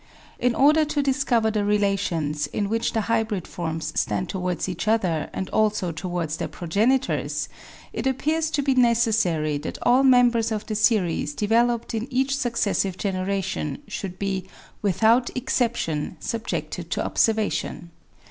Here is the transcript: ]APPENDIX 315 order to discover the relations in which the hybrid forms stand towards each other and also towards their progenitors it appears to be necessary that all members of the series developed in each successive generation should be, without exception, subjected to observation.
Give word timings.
]APPENDIX 0.39 0.55
315 0.55 0.65
order 0.65 0.85
to 0.89 1.03
discover 1.03 1.51
the 1.51 1.63
relations 1.63 2.47
in 2.47 2.69
which 2.69 2.93
the 2.93 3.01
hybrid 3.01 3.47
forms 3.47 3.93
stand 3.95 4.27
towards 4.29 4.67
each 4.67 4.87
other 4.87 5.29
and 5.31 5.47
also 5.51 5.91
towards 5.91 6.37
their 6.37 6.47
progenitors 6.47 7.47
it 7.93 8.07
appears 8.07 8.49
to 8.49 8.63
be 8.63 8.73
necessary 8.73 9.59
that 9.59 9.77
all 9.83 10.01
members 10.01 10.51
of 10.51 10.65
the 10.65 10.73
series 10.73 11.35
developed 11.35 11.93
in 11.93 12.11
each 12.11 12.35
successive 12.35 12.97
generation 12.97 13.77
should 13.87 14.17
be, 14.17 14.47
without 14.81 15.29
exception, 15.37 16.17
subjected 16.19 16.89
to 16.89 17.05
observation. 17.05 17.91